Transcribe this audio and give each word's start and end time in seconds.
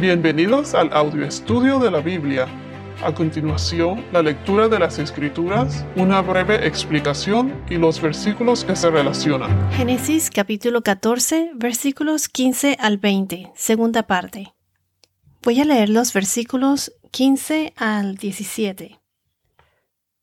Bienvenidos 0.00 0.72
al 0.72 0.90
audio 0.94 1.26
estudio 1.26 1.78
de 1.78 1.90
la 1.90 2.00
Biblia. 2.00 2.48
A 3.04 3.14
continuación, 3.14 4.02
la 4.12 4.22
lectura 4.22 4.66
de 4.66 4.78
las 4.78 4.98
Escrituras, 4.98 5.84
una 5.94 6.22
breve 6.22 6.66
explicación 6.66 7.62
y 7.68 7.74
los 7.74 8.00
versículos 8.00 8.64
que 8.64 8.76
se 8.76 8.88
relacionan. 8.88 9.70
Génesis 9.72 10.30
capítulo 10.30 10.80
14, 10.80 11.50
versículos 11.54 12.30
15 12.30 12.78
al 12.80 12.96
20, 12.96 13.52
segunda 13.54 14.06
parte. 14.06 14.54
Voy 15.42 15.60
a 15.60 15.66
leer 15.66 15.90
los 15.90 16.14
versículos 16.14 16.94
15 17.10 17.74
al 17.76 18.16
17. 18.16 19.02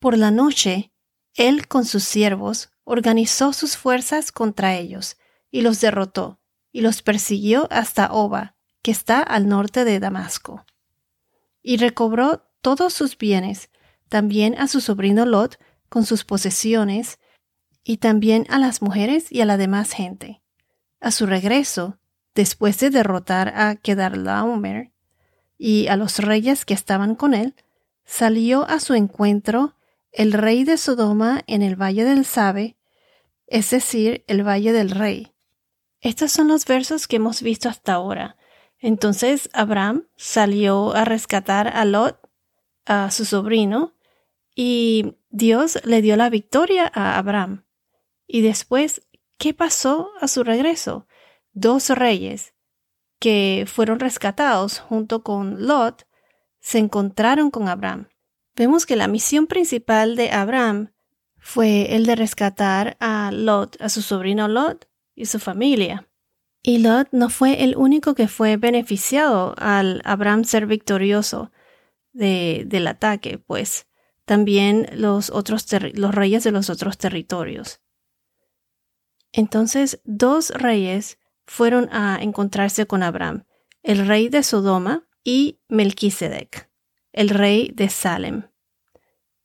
Por 0.00 0.18
la 0.18 0.32
noche, 0.32 0.90
él 1.36 1.68
con 1.68 1.84
sus 1.84 2.02
siervos 2.02 2.72
organizó 2.82 3.52
sus 3.52 3.76
fuerzas 3.76 4.32
contra 4.32 4.74
ellos 4.74 5.18
y 5.52 5.60
los 5.60 5.80
derrotó 5.80 6.40
y 6.72 6.80
los 6.80 7.02
persiguió 7.02 7.68
hasta 7.70 8.12
Oba, 8.12 8.56
que 8.82 8.90
está 8.90 9.22
al 9.22 9.48
norte 9.48 9.84
de 9.84 10.00
Damasco. 10.00 10.64
Y 11.62 11.76
recobró 11.76 12.44
todos 12.60 12.92
sus 12.92 13.16
bienes, 13.18 13.70
también 14.08 14.58
a 14.58 14.68
su 14.68 14.80
sobrino 14.80 15.26
Lot 15.26 15.58
con 15.88 16.04
sus 16.04 16.24
posesiones, 16.24 17.18
y 17.84 17.96
también 17.98 18.46
a 18.50 18.58
las 18.58 18.82
mujeres 18.82 19.32
y 19.32 19.40
a 19.40 19.46
la 19.46 19.56
demás 19.56 19.92
gente. 19.92 20.42
A 21.00 21.10
su 21.10 21.26
regreso, 21.26 21.98
después 22.34 22.78
de 22.80 22.90
derrotar 22.90 23.54
a 23.56 23.76
Kedarlaomer 23.76 24.92
y 25.56 25.86
a 25.88 25.96
los 25.96 26.18
reyes 26.18 26.64
que 26.64 26.74
estaban 26.74 27.14
con 27.14 27.34
él, 27.34 27.54
salió 28.04 28.68
a 28.68 28.80
su 28.80 28.94
encuentro 28.94 29.74
el 30.12 30.32
rey 30.32 30.64
de 30.64 30.76
Sodoma 30.76 31.42
en 31.46 31.62
el 31.62 31.76
valle 31.76 32.04
del 32.04 32.24
Sabe, 32.24 32.76
es 33.46 33.70
decir, 33.70 34.24
el 34.26 34.46
valle 34.46 34.72
del 34.72 34.90
rey. 34.90 35.32
Estos 36.00 36.32
son 36.32 36.48
los 36.48 36.64
versos 36.64 37.08
que 37.08 37.16
hemos 37.16 37.42
visto 37.42 37.68
hasta 37.68 37.94
ahora. 37.94 38.36
Entonces 38.80 39.50
Abraham 39.52 40.06
salió 40.16 40.94
a 40.94 41.04
rescatar 41.04 41.68
a 41.68 41.84
Lot 41.84 42.18
a 42.86 43.10
su 43.10 43.24
sobrino 43.24 43.94
y 44.54 45.16
Dios 45.30 45.78
le 45.84 46.02
dio 46.02 46.16
la 46.16 46.30
victoria 46.30 46.90
a 46.92 47.18
Abraham. 47.18 47.64
Y 48.26 48.42
después, 48.42 49.02
¿qué 49.36 49.54
pasó 49.54 50.10
a 50.20 50.28
su 50.28 50.44
regreso? 50.44 51.06
Dos 51.52 51.90
reyes 51.90 52.54
que 53.18 53.64
fueron 53.66 54.00
rescatados 54.00 54.78
junto 54.78 55.22
con 55.22 55.66
Lot 55.66 56.06
se 56.60 56.78
encontraron 56.78 57.50
con 57.50 57.68
Abraham. 57.68 58.08
Vemos 58.54 58.86
que 58.86 58.96
la 58.96 59.08
misión 59.08 59.46
principal 59.46 60.16
de 60.16 60.30
Abraham 60.30 60.92
fue 61.38 61.94
el 61.94 62.06
de 62.06 62.16
rescatar 62.16 62.96
a 63.00 63.30
Lot, 63.32 63.80
a 63.80 63.88
su 63.88 64.02
sobrino 64.02 64.48
Lot 64.48 64.88
y 65.14 65.26
su 65.26 65.38
familia. 65.38 66.07
Y 66.62 66.78
Lot 66.78 67.08
no 67.12 67.30
fue 67.30 67.62
el 67.64 67.76
único 67.76 68.14
que 68.14 68.28
fue 68.28 68.56
beneficiado 68.56 69.54
al 69.58 70.02
Abraham 70.04 70.44
ser 70.44 70.66
victorioso 70.66 71.52
del 72.12 72.86
ataque, 72.86 73.38
pues 73.38 73.86
también 74.24 74.88
los 74.92 75.30
otros 75.30 75.66
los 75.94 76.14
reyes 76.14 76.44
de 76.44 76.50
los 76.50 76.68
otros 76.68 76.98
territorios. 76.98 77.80
Entonces, 79.32 80.00
dos 80.04 80.50
reyes 80.50 81.18
fueron 81.46 81.88
a 81.92 82.18
encontrarse 82.20 82.86
con 82.86 83.02
Abraham, 83.02 83.44
el 83.82 84.06
rey 84.06 84.28
de 84.28 84.42
Sodoma 84.42 85.08
y 85.24 85.60
Melquisedec, 85.68 86.70
el 87.12 87.30
rey 87.30 87.70
de 87.74 87.88
Salem. 87.88 88.50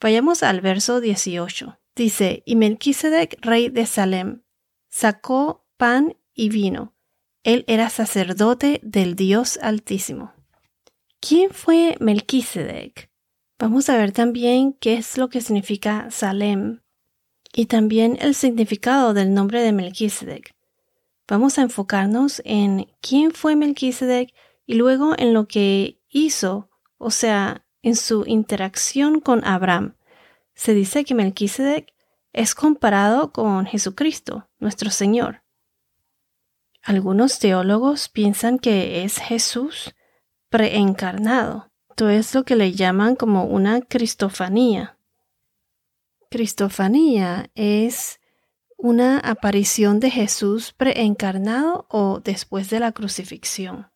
Vayamos 0.01 0.43
al 0.43 0.61
verso 0.61 0.99
18. 0.99 1.79
Dice, 1.95 2.43
y 2.45 2.55
Melquisedec, 2.55 3.37
rey 3.41 3.69
de 3.69 3.85
Salem, 3.85 4.43
sacó 4.89 5.65
pan 5.77 6.17
y 6.33 6.49
vino. 6.49 6.92
Él 7.43 7.65
era 7.67 7.89
sacerdote 7.89 8.79
del 8.83 9.15
Dios 9.15 9.59
Altísimo. 9.61 10.31
¿Quién 11.19 11.51
fue 11.51 11.97
Melquisedec? 11.99 13.11
Vamos 13.59 13.89
a 13.89 13.97
ver 13.97 14.13
también 14.13 14.73
qué 14.73 14.93
es 14.93 15.17
lo 15.17 15.29
que 15.29 15.41
significa 15.41 16.09
Salem 16.09 16.79
y 17.53 17.65
también 17.65 18.17
el 18.21 18.33
significado 18.33 19.13
del 19.13 19.33
nombre 19.33 19.61
de 19.61 19.73
Melquisedec. 19.73 20.55
Vamos 21.27 21.57
a 21.57 21.63
enfocarnos 21.63 22.41
en 22.45 22.87
quién 23.01 23.31
fue 23.31 23.57
Melquisedec 23.57 24.33
y 24.65 24.75
luego 24.75 25.13
en 25.17 25.33
lo 25.33 25.45
que 25.45 25.99
hizo, 26.09 26.69
o 26.97 27.11
sea, 27.11 27.65
en 27.81 27.97
su 27.97 28.23
interacción 28.25 29.19
con 29.19 29.45
Abraham. 29.45 29.97
Se 30.55 30.73
dice 30.73 31.03
que 31.03 31.13
Melquisedec 31.13 31.93
es 32.31 32.55
comparado 32.55 33.33
con 33.33 33.65
Jesucristo, 33.65 34.47
nuestro 34.59 34.89
Señor. 34.89 35.42
Algunos 36.83 37.39
teólogos 37.39 38.09
piensan 38.09 38.59
que 38.59 39.05
es 39.05 39.17
Jesús 39.17 39.95
preencarnado. 40.49 41.71
Esto 41.91 42.09
es 42.09 42.35
lo 42.35 42.43
que 42.43 42.57
le 42.57 42.73
llaman 42.73 43.15
como 43.15 43.45
una 43.45 43.79
cristofanía. 43.79 44.97
Cristofanía 46.29 47.49
es 47.55 48.19
una 48.75 49.19
aparición 49.19 50.01
de 50.01 50.11
Jesús 50.11 50.73
preencarnado 50.73 51.85
o 51.89 52.19
después 52.19 52.69
de 52.69 52.81
la 52.81 52.91
crucifixión. 52.91 53.87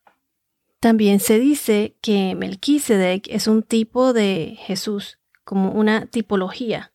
También 0.79 1.19
se 1.19 1.39
dice 1.39 1.97
que 2.01 2.35
Melquisedec 2.35 3.27
es 3.27 3.47
un 3.47 3.63
tipo 3.63 4.13
de 4.13 4.55
Jesús, 4.59 5.19
como 5.43 5.71
una 5.71 6.05
tipología. 6.05 6.93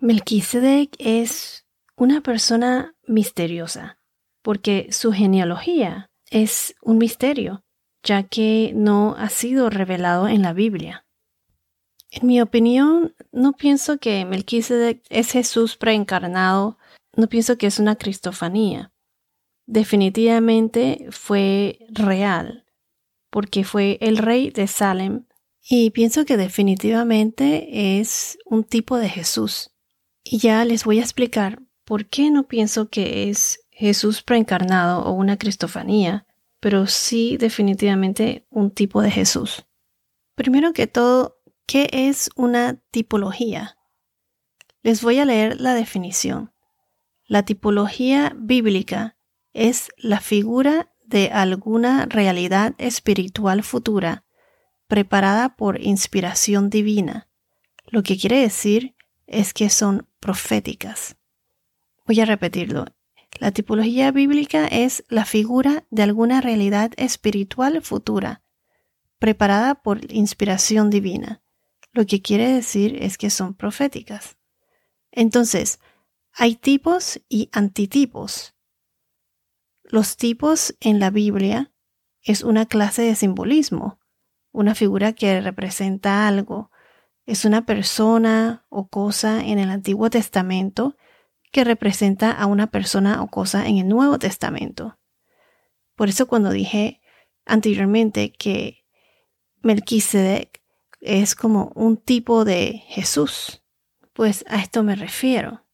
Melquisedec 0.00 0.94
es 0.98 1.66
una 1.96 2.22
persona 2.22 2.94
misteriosa, 3.06 3.98
porque 4.44 4.88
su 4.90 5.10
genealogía 5.10 6.10
es 6.30 6.76
un 6.82 6.98
misterio 6.98 7.64
ya 8.04 8.22
que 8.22 8.72
no 8.76 9.16
ha 9.18 9.30
sido 9.30 9.70
revelado 9.70 10.28
en 10.28 10.42
la 10.42 10.52
Biblia. 10.52 11.06
En 12.10 12.28
mi 12.28 12.40
opinión, 12.40 13.14
no 13.32 13.54
pienso 13.54 13.98
que 13.98 14.24
Melquisedec 14.24 15.02
es 15.08 15.32
Jesús 15.32 15.76
preencarnado, 15.76 16.78
no 17.16 17.28
pienso 17.28 17.58
que 17.58 17.66
es 17.66 17.78
una 17.78 17.96
cristofanía. 17.96 18.92
Definitivamente 19.66 21.06
fue 21.10 21.78
real, 21.88 22.66
porque 23.30 23.64
fue 23.64 23.98
el 24.00 24.18
rey 24.18 24.50
de 24.50 24.68
Salem, 24.68 25.24
y 25.66 25.90
pienso 25.90 26.26
que 26.26 26.36
definitivamente 26.36 27.98
es 27.98 28.38
un 28.44 28.64
tipo 28.64 28.98
de 28.98 29.08
Jesús. 29.08 29.70
Y 30.22 30.38
ya 30.38 30.64
les 30.66 30.84
voy 30.84 30.98
a 30.98 31.02
explicar 31.02 31.62
por 31.84 32.06
qué 32.06 32.30
no 32.30 32.46
pienso 32.46 32.90
que 32.90 33.30
es 33.30 33.63
Jesús 33.74 34.22
preencarnado 34.22 35.02
o 35.04 35.12
una 35.12 35.36
cristofanía, 35.36 36.26
pero 36.60 36.86
sí 36.86 37.36
definitivamente 37.36 38.46
un 38.48 38.70
tipo 38.70 39.02
de 39.02 39.10
Jesús. 39.10 39.66
Primero 40.34 40.72
que 40.72 40.86
todo, 40.86 41.38
¿qué 41.66 41.90
es 41.92 42.30
una 42.36 42.80
tipología? 42.90 43.76
Les 44.82 45.02
voy 45.02 45.18
a 45.18 45.24
leer 45.24 45.60
la 45.60 45.74
definición. 45.74 46.52
La 47.26 47.44
tipología 47.44 48.32
bíblica 48.36 49.16
es 49.52 49.88
la 49.96 50.20
figura 50.20 50.92
de 51.04 51.30
alguna 51.30 52.06
realidad 52.06 52.74
espiritual 52.78 53.62
futura 53.62 54.24
preparada 54.86 55.56
por 55.56 55.80
inspiración 55.80 56.70
divina, 56.70 57.28
lo 57.86 58.02
que 58.02 58.18
quiere 58.18 58.40
decir 58.40 58.94
es 59.26 59.52
que 59.52 59.70
son 59.70 60.08
proféticas. 60.20 61.16
Voy 62.06 62.20
a 62.20 62.24
repetirlo. 62.24 62.86
La 63.38 63.50
tipología 63.50 64.12
bíblica 64.12 64.66
es 64.66 65.04
la 65.08 65.24
figura 65.24 65.84
de 65.90 66.02
alguna 66.02 66.40
realidad 66.40 66.92
espiritual 66.96 67.82
futura, 67.82 68.42
preparada 69.18 69.74
por 69.74 70.12
inspiración 70.12 70.88
divina. 70.90 71.42
Lo 71.92 72.06
que 72.06 72.22
quiere 72.22 72.48
decir 72.48 73.02
es 73.02 73.18
que 73.18 73.30
son 73.30 73.54
proféticas. 73.54 74.36
Entonces, 75.10 75.80
hay 76.32 76.56
tipos 76.56 77.20
y 77.28 77.48
antitipos. 77.52 78.54
Los 79.82 80.16
tipos 80.16 80.74
en 80.80 80.98
la 80.98 81.10
Biblia 81.10 81.72
es 82.22 82.42
una 82.42 82.66
clase 82.66 83.02
de 83.02 83.14
simbolismo, 83.14 84.00
una 84.50 84.74
figura 84.74 85.12
que 85.12 85.40
representa 85.40 86.26
algo. 86.26 86.70
Es 87.26 87.44
una 87.44 87.66
persona 87.66 88.66
o 88.68 88.88
cosa 88.88 89.44
en 89.44 89.58
el 89.58 89.70
Antiguo 89.70 90.10
Testamento 90.10 90.96
que 91.54 91.62
representa 91.62 92.32
a 92.32 92.46
una 92.46 92.66
persona 92.66 93.22
o 93.22 93.28
cosa 93.28 93.68
en 93.68 93.78
el 93.78 93.86
Nuevo 93.86 94.18
Testamento. 94.18 94.98
Por 95.94 96.08
eso 96.08 96.26
cuando 96.26 96.50
dije 96.50 97.00
anteriormente 97.46 98.32
que 98.32 98.84
Melquisedec 99.62 100.60
es 101.00 101.36
como 101.36 101.70
un 101.76 101.96
tipo 101.96 102.44
de 102.44 102.82
Jesús, 102.88 103.62
pues 104.14 104.44
a 104.48 104.60
esto 104.60 104.82
me 104.82 104.96
refiero. 104.96 105.64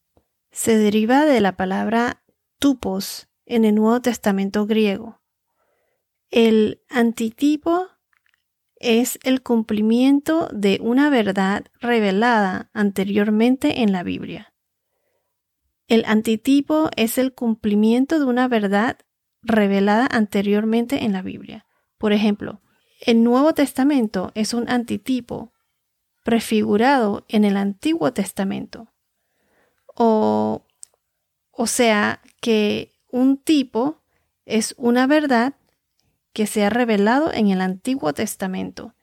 Se 0.51 0.77
deriva 0.77 1.25
de 1.25 1.41
la 1.41 1.57
palabra 1.57 2.23
tupos 2.59 3.27
en 3.47 3.65
el 3.65 3.73
Nuevo 3.73 4.01
Testamento 4.01 4.67
griego. 4.67 5.19
El 6.29 6.83
antitipo 6.89 7.87
es 8.75 9.17
el 9.23 9.41
cumplimiento 9.41 10.47
de 10.53 10.77
una 10.79 11.09
verdad 11.09 11.65
revelada 11.79 12.69
anteriormente 12.71 13.81
en 13.81 13.91
la 13.91 14.03
Biblia. 14.03 14.50
El 15.91 16.05
antitipo 16.07 16.89
es 16.95 17.17
el 17.17 17.33
cumplimiento 17.33 18.17
de 18.17 18.23
una 18.23 18.47
verdad 18.47 18.97
revelada 19.41 20.07
anteriormente 20.09 21.03
en 21.03 21.11
la 21.11 21.21
Biblia. 21.21 21.65
Por 21.97 22.13
ejemplo, 22.13 22.61
el 23.01 23.25
Nuevo 23.25 23.53
Testamento 23.53 24.31
es 24.33 24.53
un 24.53 24.69
antitipo 24.69 25.51
prefigurado 26.23 27.25
en 27.27 27.43
el 27.43 27.57
Antiguo 27.57 28.13
Testamento. 28.13 28.87
O, 29.87 30.65
o 31.51 31.67
sea, 31.67 32.21
que 32.39 32.93
un 33.09 33.35
tipo 33.35 34.01
es 34.45 34.73
una 34.77 35.07
verdad 35.07 35.55
que 36.31 36.47
se 36.47 36.63
ha 36.63 36.69
revelado 36.69 37.33
en 37.33 37.49
el 37.49 37.59
Antiguo 37.59 38.13
Testamento. 38.13 38.95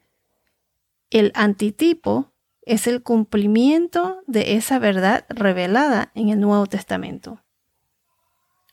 El 1.11 1.32
antitipo 1.34 2.32
es 2.69 2.87
el 2.87 3.03
cumplimiento 3.03 4.23
de 4.26 4.56
esa 4.56 4.79
verdad 4.79 5.25
revelada 5.31 6.12
en 6.15 6.29
el 6.29 6.38
Nuevo 6.38 6.67
Testamento. 6.67 7.43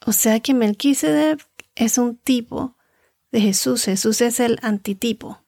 O 0.06 0.12
sea 0.12 0.42
que 0.42 0.54
Melquisedec 0.54 1.48
es 1.76 1.98
un 1.98 2.18
tipo 2.18 2.76
de 3.32 3.40
Jesús. 3.40 3.86
Jesús 3.86 4.20
es 4.20 4.42
el 4.42 4.60
antitipo. 4.62 5.42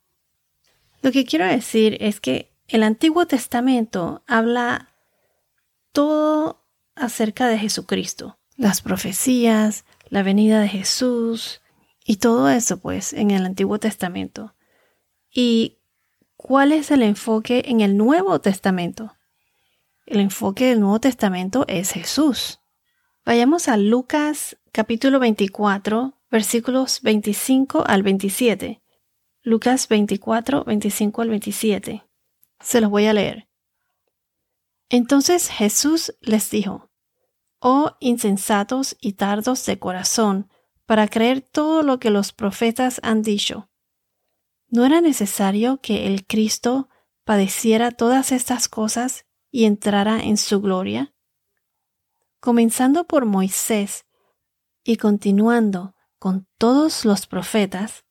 Lo 1.02 1.12
que 1.12 1.26
quiero 1.26 1.46
decir 1.46 1.98
es 2.00 2.22
que 2.22 2.54
el 2.70 2.84
Antiguo 2.84 3.28
Testamento 3.28 4.24
habla 4.28 4.94
todo 5.92 6.66
acerca 6.96 7.50
de 7.50 7.60
Jesucristo. 7.60 8.40
Las 8.56 8.82
profecías, 8.82 9.84
la 10.08 10.24
venida 10.24 10.62
de 10.62 10.70
Jesús 10.70 11.62
y 12.06 12.16
todo 12.16 12.50
eso 12.50 12.80
pues 12.80 13.12
en 13.12 13.32
el 13.32 13.46
Antiguo 13.46 13.78
Testamento. 13.78 14.56
Y 15.30 15.77
¿Cuál 16.38 16.72
es 16.72 16.92
el 16.92 17.02
enfoque 17.02 17.64
en 17.66 17.82
el 17.82 17.98
Nuevo 17.98 18.40
Testamento? 18.40 19.18
El 20.06 20.20
enfoque 20.20 20.68
del 20.68 20.80
Nuevo 20.80 21.00
Testamento 21.00 21.66
es 21.68 21.92
Jesús. 21.92 22.60
Vayamos 23.26 23.68
a 23.68 23.76
Lucas 23.76 24.56
capítulo 24.72 25.20
24, 25.20 26.14
versículos 26.30 27.02
25 27.02 27.84
al 27.88 28.04
27. 28.04 28.84
Lucas 29.42 29.88
24, 29.88 30.64
25 30.64 31.22
al 31.24 31.30
27. 31.30 32.06
Se 32.60 32.82
los 32.82 32.92
voy 32.92 33.08
a 33.08 33.14
leer. 33.14 33.50
Entonces 34.90 35.50
Jesús 35.50 36.16
les 36.22 36.52
dijo, 36.52 36.92
Oh 37.60 37.94
insensatos 38.00 38.96
y 39.02 39.14
tardos 39.14 39.66
de 39.66 39.80
corazón, 39.80 40.52
para 40.86 41.08
creer 41.08 41.42
todo 41.42 41.82
lo 41.82 42.00
que 42.00 42.12
los 42.12 42.32
profetas 42.32 43.00
han 43.02 43.24
dicho. 43.24 43.70
¿No 44.70 44.86
era 44.86 45.00
necesario 45.02 45.80
que 45.82 46.08
el 46.08 46.26
Cristo 46.26 46.90
padeciera 47.24 47.92
todas 47.92 48.32
estas 48.32 48.68
cosas 48.68 49.26
y 49.50 49.66
entrara 49.66 50.20
en 50.20 50.38
su 50.38 50.62
gloria? 50.62 51.14
Comenzando 52.40 53.08
por 53.08 53.26
Moisés 53.26 54.06
y 54.84 54.98
continuando 54.98 55.96
con 56.20 56.48
todos 56.58 57.06
los 57.06 57.28
profetas, 57.28 58.06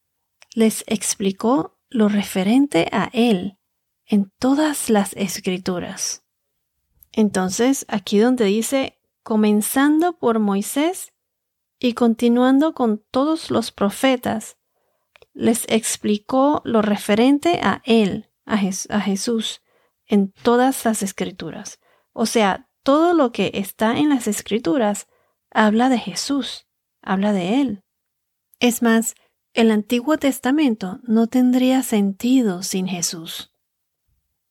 les 0.55 0.85
explicó 0.87 1.79
lo 1.89 2.09
referente 2.09 2.89
a 2.91 3.11
él 3.13 3.59
en 4.07 4.33
todas 4.39 4.89
las 4.89 5.13
escrituras. 5.15 6.25
Entonces, 7.13 7.85
aquí 7.89 8.19
donde 8.19 8.47
dice, 8.47 8.99
comenzando 9.23 10.19
por 10.19 10.39
Moisés 10.39 11.13
y 11.79 11.95
continuando 11.95 12.75
con 12.75 13.05
todos 13.11 13.51
los 13.51 13.73
profetas, 13.73 14.57
les 15.37 15.67
explicó 15.69 16.63
lo 16.65 16.81
referente 16.81 17.61
a 17.63 17.83
Él, 17.85 18.31
a, 18.47 18.57
Jesús, 18.57 19.61
en 20.07 20.33
todas 20.33 20.85
las 20.87 21.03
escrituras. 21.03 21.79
O 22.13 22.25
sea, 22.25 22.71
todo 22.83 23.13
lo 23.13 23.33
que 23.33 23.51
está 23.55 23.99
en 23.99 24.09
las 24.09 24.29
escrituras 24.29 25.07
habla 25.51 25.91
de 25.91 25.99
Jesús, 25.99 26.67
habla 27.03 27.35
de 27.35 27.61
Él. 27.61 27.83
Es 28.61 28.81
más, 28.81 29.15
el 29.53 29.71
Antiguo 29.71 30.17
Testamento 30.17 31.01
no 31.03 31.27
tendría 31.27 31.83
sentido 31.83 32.63
sin 32.63 32.89
Jesús. 32.89 33.53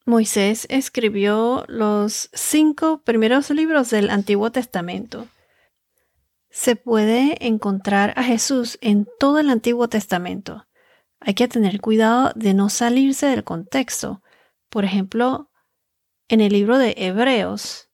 Moisés 0.06 0.68
escribió 0.70 1.66
los 1.68 2.30
cinco 2.34 3.02
primeros 3.04 3.50
libros 3.50 3.90
del 3.90 4.12
Antiguo 4.12 4.52
Testamento. 4.52 5.28
Se 6.52 6.76
puede 6.76 7.44
encontrar 7.48 8.14
a 8.18 8.24
Jesús 8.24 8.78
en 8.82 9.08
todo 9.20 9.40
el 9.40 9.50
Antiguo 9.50 9.90
Testamento 9.90 10.65
hay 11.20 11.34
que 11.34 11.48
tener 11.48 11.82
cuidado 11.82 12.32
de 12.36 12.54
no 12.54 12.70
salirse 12.70 13.28
del 13.28 13.44
contexto. 13.44 14.22
Por 14.70 14.86
ejemplo, 14.86 15.52
en 16.28 16.42
el 16.42 16.54
libro 16.54 16.78
de 16.78 16.96
Hebreos 16.98 17.90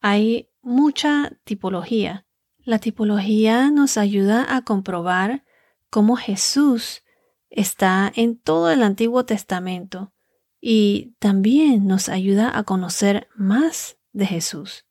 hay 0.00 0.50
mucha 0.62 1.32
tipología. 1.44 2.26
La 2.58 2.78
tipología 2.78 3.70
nos 3.70 3.96
ayuda 3.96 4.46
a 4.54 4.62
comprobar 4.62 5.44
cómo 5.90 6.16
Jesús 6.16 7.02
está 7.50 8.12
en 8.14 8.38
todo 8.38 8.70
el 8.70 8.82
Antiguo 8.82 9.24
Testamento 9.24 10.12
y 10.60 11.14
también 11.18 11.86
nos 11.86 12.08
ayuda 12.08 12.56
a 12.56 12.64
conocer 12.64 13.28
más 13.36 13.98
de 14.12 14.26
Jesús. 14.26 14.86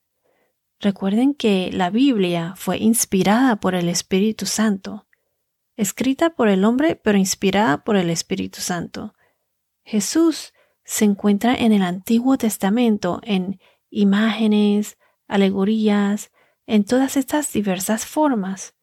Recuerden 0.80 1.34
que 1.34 1.72
la 1.74 1.90
Biblia 1.90 2.54
fue 2.56 2.78
inspirada 2.78 3.58
por 3.58 3.76
el 3.76 3.90
Espíritu 3.90 4.46
Santo 4.46 5.08
escrita 5.78 6.32
por 6.32 6.48
el 6.48 6.64
hombre 6.64 6.96
pero 6.96 7.18
inspirada 7.18 7.84
por 7.84 7.96
el 7.96 8.10
Espíritu 8.10 8.62
Santo. 8.62 9.14
Jesús 9.84 10.54
se 10.84 11.06
encuentra 11.06 11.56
en 11.56 11.74
el 11.74 11.82
Antiguo 11.82 12.38
Testamento 12.38 13.20
en 13.24 13.60
imágenes, 13.90 14.98
alegorías, 15.28 16.32
en 16.68 16.86
todas 16.86 17.18
estas 17.18 17.52
diversas 17.52 18.06
formas. 18.06 18.76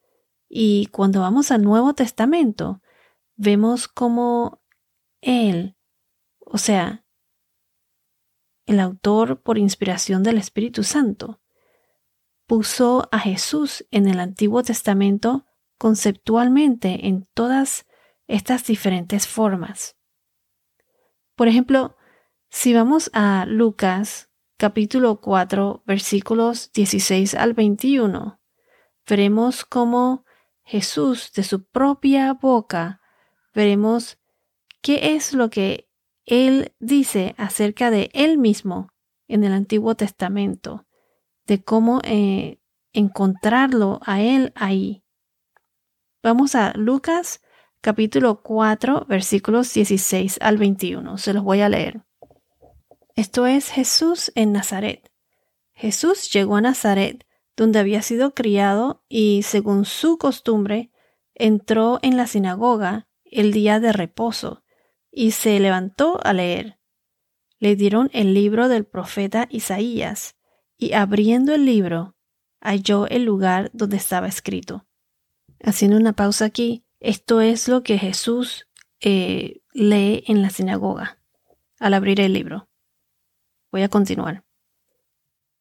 Y 0.49 0.87
cuando 0.87 1.21
vamos 1.21 1.51
al 1.51 1.63
Nuevo 1.63 1.95
Testamento, 1.95 2.83
vemos 3.37 3.89
cómo 3.89 4.63
Él, 5.21 5.77
o 6.41 6.59
sea, 6.59 7.05
el 8.67 8.81
autor 8.81 9.43
por 9.43 9.59
inspiración 9.59 10.23
del 10.23 10.39
Espíritu 10.39 10.85
Santo, 10.85 11.41
puso 12.47 13.09
a 13.11 13.19
Jesús 13.19 13.87
en 13.91 14.09
el 14.09 14.21
Antiguo 14.21 14.63
Testamento 14.63 15.47
conceptualmente 15.83 17.09
en 17.09 17.27
todas 17.35 17.89
estas 18.29 18.65
diferentes 18.65 19.27
formas. 19.27 19.97
Por 21.35 21.49
ejemplo, 21.49 21.97
si 22.51 22.73
vamos 22.73 23.11
a 23.15 23.47
Lucas 23.49 24.31
capítulo 24.57 25.21
4 25.21 25.83
versículos 25.85 26.71
16 26.73 27.35
al 27.35 27.55
21, 27.55 28.41
veremos 29.09 29.65
cómo 29.65 30.25
Jesús 30.63 31.33
de 31.33 31.43
su 31.43 31.65
propia 31.65 32.33
boca, 32.33 33.01
veremos 33.53 34.19
qué 34.83 35.17
es 35.17 35.33
lo 35.33 35.51
que 35.51 35.91
Él 36.25 36.77
dice 36.79 37.35
acerca 37.39 37.91
de 37.91 38.09
Él 38.15 38.39
mismo 38.39 38.93
en 39.27 39.43
el 39.43 39.53
Antiguo 39.53 39.97
Testamento, 39.97 40.87
de 41.45 41.65
cómo 41.65 42.01
eh, 42.05 42.61
encontrarlo 42.93 43.99
a 44.05 44.21
Él 44.21 44.53
ahí. 44.55 45.02
Vamos 46.25 46.55
a 46.55 46.73
Lucas 46.77 47.41
capítulo 47.81 48.43
4 48.43 49.07
versículos 49.09 49.75
16 49.75 50.39
al 50.41 50.57
21. 50.57 51.19
Se 51.19 51.33
los 51.33 51.43
voy 51.43 51.63
a 51.63 51.69
leer. 51.69 52.05
Esto 53.17 53.49
es 53.49 53.71
Jesús 53.71 54.31
en 54.37 54.53
Nazaret. 54.53 55.11
Jesús 55.73 56.33
llegó 56.33 56.55
a 56.55 56.61
Nazaret, 56.61 57.27
donde 57.57 57.81
había 57.81 58.03
sido 58.03 58.35
criado, 58.35 59.03
y 59.09 59.43
según 59.43 59.85
su 59.85 60.17
costumbre, 60.17 60.93
entró 61.35 61.99
en 62.03 62.17
la 62.17 62.29
sinagoga 62.29 63.09
el 63.25 63.53
día 63.53 63.81
de 63.81 63.93
reposo, 63.93 64.63
y 65.11 65.33
se 65.33 65.59
levantó 65.59 66.21
a 66.23 66.33
leer. 66.33 66.79
Le 67.59 67.75
dieron 67.75 68.11
el 68.13 68.33
libro 68.33 68.69
del 68.69 68.85
profeta 68.85 69.49
Isaías, 69.51 70.37
y 70.77 70.93
abriendo 70.93 71.53
el 71.53 71.65
libro, 71.65 72.15
halló 72.61 73.09
el 73.09 73.25
lugar 73.25 73.71
donde 73.73 73.97
estaba 73.97 74.29
escrito 74.29 74.87
haciendo 75.63 75.97
una 75.97 76.13
pausa 76.13 76.45
aquí, 76.45 76.85
esto 77.01 77.41
es 77.41 77.69
lo 77.69 77.83
que 77.83 77.99
Jesús 77.99 78.69
eh, 79.01 79.63
lee 79.73 80.25
en 80.27 80.43
la 80.43 80.51
sinagoga 80.51 81.19
al 81.79 81.95
abrir 81.95 82.21
el 82.21 82.33
libro. 82.33 82.69
Voy 83.73 83.83
a 83.83 83.89
continuar. 83.89 84.45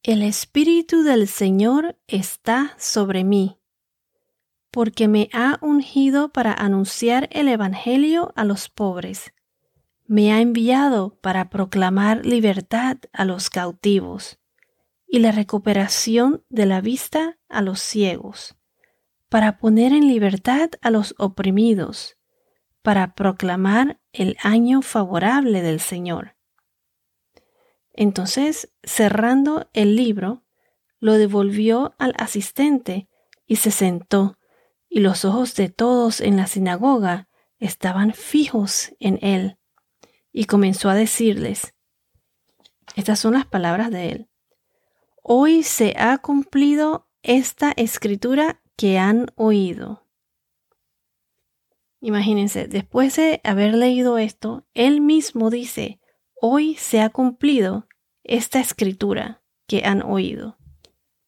El 0.02 0.22
Espíritu 0.22 1.02
del 1.02 1.26
Señor 1.28 1.98
está 2.06 2.74
sobre 2.78 3.24
mí, 3.24 3.58
porque 4.70 5.08
me 5.08 5.28
ha 5.32 5.58
ungido 5.60 6.28
para 6.30 6.52
anunciar 6.52 7.28
el 7.32 7.48
Evangelio 7.48 8.32
a 8.36 8.44
los 8.44 8.68
pobres. 8.68 9.32
Me 10.06 10.32
ha 10.32 10.40
enviado 10.40 11.18
para 11.20 11.50
proclamar 11.50 12.24
libertad 12.26 12.98
a 13.12 13.24
los 13.24 13.50
cautivos 13.50 14.38
y 15.06 15.20
la 15.20 15.32
recuperación 15.32 16.44
de 16.48 16.66
la 16.66 16.80
vista 16.80 17.38
a 17.48 17.62
los 17.62 17.80
ciegos 17.80 18.56
para 19.32 19.56
poner 19.56 19.94
en 19.94 20.08
libertad 20.08 20.68
a 20.82 20.90
los 20.90 21.14
oprimidos, 21.16 22.18
para 22.82 23.14
proclamar 23.14 23.98
el 24.12 24.36
año 24.42 24.82
favorable 24.82 25.62
del 25.62 25.80
Señor. 25.80 26.36
Entonces, 27.94 28.74
cerrando 28.82 29.70
el 29.72 29.96
libro, 29.96 30.44
lo 31.00 31.14
devolvió 31.14 31.94
al 31.98 32.12
asistente 32.18 33.08
y 33.46 33.56
se 33.56 33.70
sentó, 33.70 34.36
y 34.90 35.00
los 35.00 35.24
ojos 35.24 35.54
de 35.54 35.70
todos 35.70 36.20
en 36.20 36.36
la 36.36 36.46
sinagoga 36.46 37.30
estaban 37.58 38.12
fijos 38.12 38.94
en 39.00 39.18
él 39.22 39.56
y 40.30 40.44
comenzó 40.44 40.90
a 40.90 40.94
decirles, 40.94 41.74
estas 42.96 43.18
son 43.18 43.32
las 43.32 43.46
palabras 43.46 43.90
de 43.90 44.10
él, 44.10 44.28
hoy 45.22 45.62
se 45.62 45.94
ha 45.96 46.18
cumplido 46.18 47.08
esta 47.22 47.72
escritura 47.74 48.61
que 48.82 48.98
han 48.98 49.30
oído. 49.36 50.08
Imagínense, 52.00 52.66
después 52.66 53.14
de 53.14 53.40
haber 53.44 53.74
leído 53.74 54.18
esto, 54.18 54.66
él 54.74 55.00
mismo 55.00 55.50
dice, 55.50 56.00
hoy 56.40 56.74
se 56.74 57.00
ha 57.00 57.08
cumplido 57.08 57.86
esta 58.24 58.58
escritura 58.58 59.40
que 59.68 59.84
han 59.84 60.02
oído. 60.02 60.58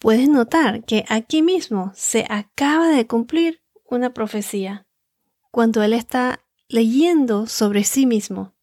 Puedes 0.01 0.29
notar 0.29 0.83
que 0.83 1.05
aquí 1.09 1.43
mismo 1.43 1.93
se 1.95 2.27
acaba 2.29 2.89
de 2.89 3.07
cumplir 3.07 3.63
una 3.85 4.13
profecía 4.13 4.89
cuando 5.53 5.85
él 5.85 5.93
está 5.93 6.45
leyendo 6.67 7.47
sobre 7.47 7.85
sí 7.85 8.05
mismo. 8.05 8.57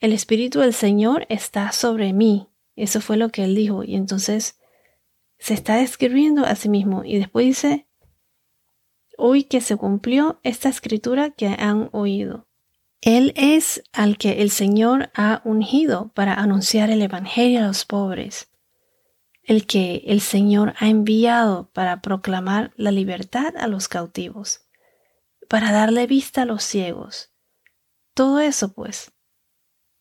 El 0.00 0.14
Espíritu 0.14 0.60
del 0.60 0.72
Señor 0.72 1.26
está 1.28 1.70
sobre 1.72 2.14
mí. 2.14 2.48
Eso 2.76 3.02
fue 3.02 3.18
lo 3.18 3.28
que 3.28 3.44
él 3.44 3.54
dijo. 3.54 3.84
Y 3.84 3.94
entonces 3.94 4.58
se 5.44 5.52
está 5.52 5.76
describiendo 5.76 6.46
a 6.46 6.54
sí 6.54 6.70
mismo. 6.70 7.04
Y 7.04 7.18
después 7.18 7.44
dice, 7.44 7.86
hoy 9.18 9.44
que 9.44 9.60
se 9.60 9.76
cumplió 9.76 10.40
esta 10.42 10.70
escritura 10.70 11.32
que 11.32 11.48
han 11.48 11.90
oído. 11.92 12.48
Él 13.02 13.34
es 13.36 13.82
al 13.92 14.16
que 14.16 14.40
el 14.40 14.48
Señor 14.48 15.10
ha 15.14 15.42
ungido 15.44 16.10
para 16.14 16.32
anunciar 16.32 16.88
el 16.88 17.02
Evangelio 17.02 17.60
a 17.60 17.66
los 17.66 17.84
pobres, 17.84 18.50
el 19.42 19.66
que 19.66 20.04
el 20.06 20.22
Señor 20.22 20.72
ha 20.78 20.88
enviado 20.88 21.70
para 21.74 22.00
proclamar 22.00 22.72
la 22.76 22.90
libertad 22.90 23.54
a 23.58 23.66
los 23.66 23.86
cautivos, 23.86 24.66
para 25.50 25.72
darle 25.72 26.06
vista 26.06 26.40
a 26.42 26.46
los 26.46 26.64
ciegos. 26.64 27.34
Todo 28.14 28.40
eso, 28.40 28.72
pues, 28.72 29.12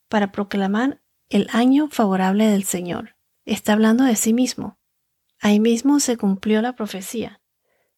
para 0.07 0.31
proclamar 0.31 1.03
el 1.27 1.49
año 1.51 1.89
favorable 1.89 2.47
del 2.47 2.63
Señor. 2.63 3.17
Está 3.43 3.73
hablando 3.73 4.05
de 4.05 4.15
sí 4.15 4.31
mismo. 4.31 4.79
Ahí 5.43 5.59
mismo 5.59 5.99
se 5.99 6.15
cumplió 6.15 6.61
la 6.61 6.73
profecía. 6.73 7.41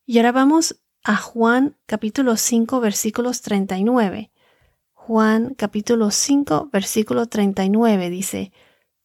Y 0.04 0.18
ahora 0.18 0.32
vamos 0.32 0.82
a 1.04 1.16
Juan 1.16 1.78
capítulo 1.86 2.38
5 2.38 2.80
versículos 2.80 3.44
39. 3.44 4.32
Juan 4.94 5.54
capítulo 5.54 6.10
5 6.10 6.72
versículo 6.74 7.28
39 7.28 8.10
dice, 8.10 8.52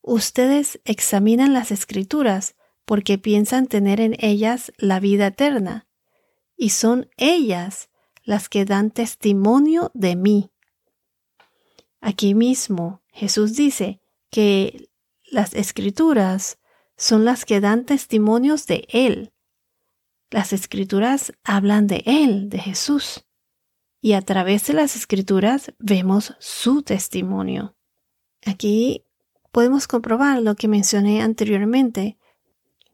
Ustedes 0.01 0.81
examinan 0.87 1.53
las 1.53 1.71
escrituras 1.71 2.57
porque 2.87 3.19
piensan 3.19 3.67
tener 3.67 4.01
en 4.01 4.17
ellas 4.21 4.73
la 4.79 5.01
vida 5.01 5.27
eterna, 5.27 5.87
y 6.57 6.71
son 6.71 7.11
ellas 7.19 7.91
las 8.25 8.49
que 8.49 8.65
dan 8.65 8.91
testimonio 8.91 9.91
de 9.93 10.17
mí. 10.17 10.51
Aquí 12.01 12.35
mismo 12.35 13.03
Jesús 13.09 13.55
dice 13.55 14.01
que 14.31 14.89
las 15.31 15.53
escrituras 15.53 16.57
son 17.01 17.25
las 17.25 17.47
que 17.47 17.61
dan 17.61 17.87
testimonios 17.87 18.67
de 18.67 18.87
Él. 18.91 19.33
Las 20.31 20.53
escrituras 20.53 21.33
hablan 21.45 21.87
de 21.87 22.03
Él, 22.05 22.51
de 22.51 22.59
Jesús, 22.59 23.25
y 24.03 24.13
a 24.13 24.21
través 24.21 24.67
de 24.67 24.75
las 24.75 24.97
escrituras 24.97 25.73
vemos 25.79 26.35
su 26.41 26.83
testimonio. 26.83 27.75
Aquí 28.45 29.07
podemos 29.51 29.89
comprobar 29.89 30.43
lo 30.43 30.55
que 30.57 30.69
mencioné 30.69 31.23
anteriormente, 31.23 32.19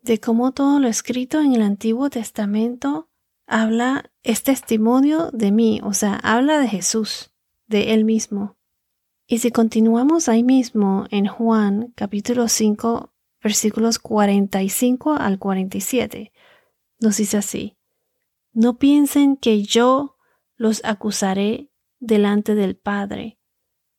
de 0.02 0.20
cómo 0.20 0.52
todo 0.52 0.78
lo 0.78 0.86
escrito 0.86 1.40
en 1.40 1.54
el 1.54 1.62
Antiguo 1.62 2.08
Testamento 2.08 3.08
habla, 3.48 4.12
es 4.22 4.44
testimonio 4.44 5.30
de 5.32 5.50
mí, 5.50 5.80
o 5.82 5.92
sea, 5.94 6.14
habla 6.22 6.60
de 6.60 6.68
Jesús, 6.68 7.32
de 7.66 7.92
Él 7.92 8.04
mismo. 8.04 8.56
Y 9.26 9.38
si 9.38 9.50
continuamos 9.50 10.28
ahí 10.28 10.44
mismo 10.44 11.06
en 11.10 11.26
Juan 11.26 11.92
capítulo 11.96 12.46
5 12.46 13.12
versículos 13.46 14.00
45 14.00 15.12
al 15.12 15.38
47, 15.38 16.32
nos 16.98 17.16
dice 17.16 17.36
así, 17.36 17.78
no 18.52 18.76
piensen 18.76 19.36
que 19.36 19.62
yo 19.62 20.16
los 20.56 20.84
acusaré 20.84 21.70
delante 22.00 22.56
del 22.56 22.76
Padre. 22.76 23.38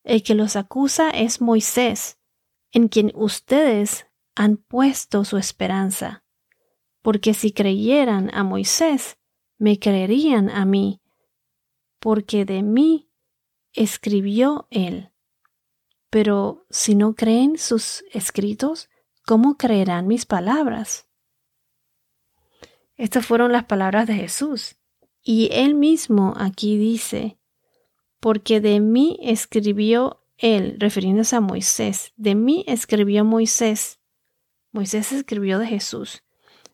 El 0.04 0.22
que 0.22 0.36
los 0.36 0.58
acusa 0.58 1.12
es 1.12 1.40
Moisés, 1.40 2.20
en 2.74 2.90
quien 2.90 3.14
ustedes 3.16 4.08
han 4.36 4.58
puesto 4.58 5.24
su 5.24 5.38
esperanza. 5.38 6.26
Porque 7.02 7.34
si 7.34 7.54
creyeran 7.54 8.30
a 8.34 8.44
Moisés, 8.44 9.18
me 9.58 9.80
creerían 9.80 10.50
a 10.50 10.66
mí, 10.66 11.02
porque 12.02 12.44
de 12.44 12.64
mí 12.64 13.10
escribió 13.72 14.68
él. 14.72 15.14
Pero 16.10 16.66
si 16.70 16.96
no 16.96 17.16
creen 17.16 17.58
sus 17.58 18.04
escritos, 18.12 18.90
¿cómo 19.28 19.58
creerán 19.58 20.08
mis 20.08 20.26
palabras? 20.26 21.06
Estas 22.96 23.26
fueron 23.26 23.52
las 23.52 23.66
palabras 23.66 24.08
de 24.08 24.16
Jesús. 24.16 24.78
Y 25.22 25.50
él 25.52 25.76
mismo 25.76 26.34
aquí 26.38 26.78
dice, 26.78 27.38
porque 28.22 28.62
de 28.62 28.80
mí 28.80 29.20
escribió 29.22 30.24
él, 30.38 30.78
refiriéndose 30.80 31.36
a 31.36 31.42
Moisés, 31.42 32.14
de 32.16 32.36
mí 32.36 32.64
escribió 32.68 33.26
Moisés. 33.26 34.00
Moisés 34.72 35.12
escribió 35.12 35.60
de 35.60 35.68
Jesús. 35.68 36.24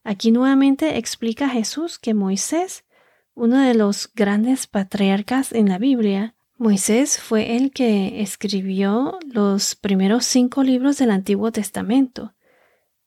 Aquí 0.03 0.31
nuevamente 0.31 1.00
explica 1.00 1.50
Jesús 1.50 1.98
que 1.98 2.13
Moisés, 2.13 2.86
uno 3.33 3.57
de 3.57 3.74
los 3.74 4.12
grandes 4.13 4.67
patriarcas 4.67 5.53
en 5.53 5.69
la 5.69 5.79
Biblia, 5.79 6.36
Moisés 6.60 7.19
fue 7.19 7.55
el 7.55 7.72
que 7.72 8.22
escribió 8.22 9.17
los 9.25 9.74
primeros 9.74 10.25
cinco 10.25 10.62
libros 10.62 11.00
del 11.00 11.10
Antiguo 11.10 11.51
Testamento. 11.51 12.33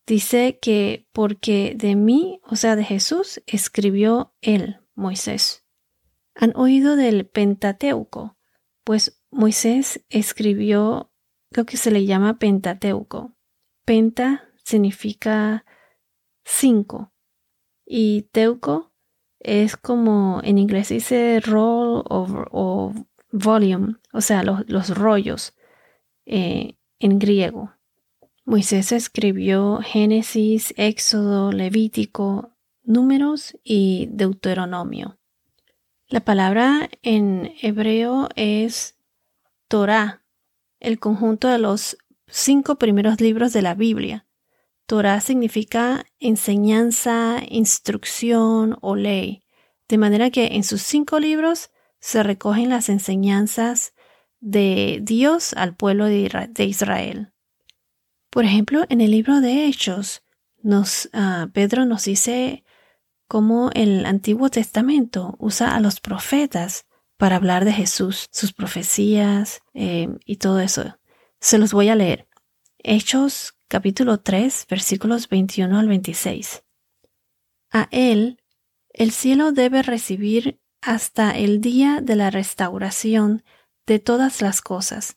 Dice 0.07 0.59
que 0.61 1.09
porque 1.13 1.75
de 1.77 1.97
mí, 1.97 2.41
o 2.45 2.57
sea, 2.57 2.77
de 2.77 2.85
Jesús, 2.85 3.43
escribió 3.47 4.35
él, 4.41 4.81
Moisés. 4.95 5.65
¿Han 6.35 6.53
oído 6.57 6.97
del 6.97 7.27
Pentateuco? 7.27 8.37
Pues 8.85 9.21
Moisés 9.31 10.05
escribió 10.09 11.13
lo 11.51 11.67
que 11.67 11.77
se 11.77 11.91
le 11.91 12.05
llama 12.07 12.39
Pentateuco. 12.39 13.37
Penta 13.85 14.49
significa 14.65 15.65
cinco 16.45 17.13
y 17.85 18.23
teuco 18.33 18.93
es 19.41 19.77
como 19.77 20.41
en 20.43 20.59
inglés 20.59 20.89
dice 20.89 21.41
roll 21.41 22.05
o 22.09 22.93
volume, 23.37 23.97
o 24.13 24.21
sea, 24.21 24.43
los, 24.43 24.97
rollos 24.97 25.55
eh, 26.27 26.77
en 26.99 27.19
griego. 27.19 27.73
Moisés 28.49 28.93
escribió 28.93 29.81
Génesis, 29.83 30.73
Éxodo, 30.77 31.51
Levítico, 31.51 32.57
Números 32.85 33.59
y 33.65 34.07
Deuteronomio. 34.13 35.19
La 36.07 36.21
palabra 36.21 36.89
en 37.03 37.53
hebreo 37.61 38.29
es 38.37 39.01
Torah, 39.67 40.23
el 40.79 41.01
conjunto 41.01 41.49
de 41.49 41.59
los 41.59 41.99
cinco 42.29 42.77
primeros 42.77 43.21
libros 43.21 43.53
de 43.53 43.63
la 43.63 43.75
Biblia. 43.75 44.29
Torah 44.87 45.21
significa 45.21 46.07
enseñanza, 46.21 47.41
instrucción 47.49 48.79
o 48.81 48.95
ley, 48.95 49.43
de 49.89 49.99
manera 49.99 50.31
que 50.31 50.55
en 50.55 50.63
sus 50.63 50.83
cinco 50.83 51.19
libros 51.19 51.71
se 51.99 52.23
recogen 52.23 52.69
las 52.69 52.91
enseñanzas 52.91 53.93
de 54.39 55.01
Dios 55.03 55.53
al 55.55 55.75
pueblo 55.75 56.05
de 56.05 56.65
Israel. 56.65 57.33
Por 58.37 58.45
ejemplo, 58.45 58.85
en 58.91 59.01
el 59.01 59.13
libro 59.13 59.41
de 59.41 59.65
Hechos, 59.65 60.23
nos, 60.63 61.09
ah, 61.15 61.49
Pedro 61.55 61.87
nos 61.87 62.05
dice 62.05 62.65
cómo 63.29 63.71
el 63.73 64.05
Antiguo 64.05 64.51
Testamento 64.51 65.37
usa 65.39 65.75
a 65.75 65.81
los 65.81 66.01
profetas 66.01 66.85
para 67.17 67.37
hablar 67.37 67.65
de 67.65 67.73
Jesús, 67.73 68.29
sus 68.31 68.53
profecías 68.53 69.63
eh, 69.73 70.09
y 70.27 70.37
todo 70.37 70.61
eso. 70.61 70.99
Se 71.41 71.57
los 71.57 71.73
voy 71.73 71.89
a 71.89 71.95
leer. 71.95 72.29
Hechos 72.77 73.55
capítulo 73.69 74.21
3 74.21 74.67
versículos 74.69 75.31
21 75.31 75.79
al 75.79 75.89
26. 75.89 76.63
A 77.71 77.89
él 77.91 78.43
el 78.91 79.13
cielo 79.13 79.53
debe 79.53 79.83
recibir 79.83 80.61
hasta 80.83 81.31
el 81.31 81.63
día 81.63 82.03
de 82.03 82.17
la 82.17 82.29
restauración 82.29 83.45
de 83.87 83.99
todas 83.99 84.43
las 84.43 84.61
cosas, 84.61 85.17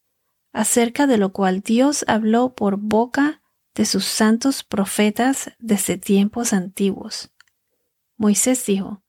acerca 0.51 1.07
de 1.07 1.17
lo 1.17 1.31
cual 1.31 1.61
Dios 1.61 2.03
habló 2.07 2.55
por 2.55 2.77
boca 2.77 3.41
de 3.75 3.85
sus 3.85 4.05
santos 4.05 4.63
profetas 4.63 5.51
desde 5.59 5.97
tiempos 5.97 6.53
antiguos. 6.53 7.31
Moisés 8.17 8.65
dijo, 8.65 9.03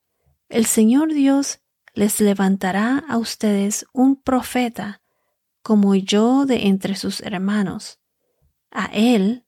El 0.49 0.66
Señor 0.66 1.12
Dios 1.12 1.61
les 1.94 2.20
levantará 2.20 3.04
a 3.09 3.18
ustedes 3.18 3.87
un 3.92 4.16
profeta 4.16 5.02
como 5.62 5.94
yo 5.94 6.47
de 6.47 6.68
entre 6.68 6.94
sus 6.94 7.20
hermanos. 7.20 7.99
A 8.70 8.87
él 8.92 9.44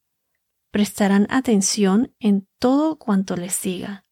prestarán 0.71 1.27
atención 1.31 2.15
en 2.19 2.49
todo 2.59 2.99
cuanto 2.99 3.37
les 3.37 3.61
diga. 3.63 4.05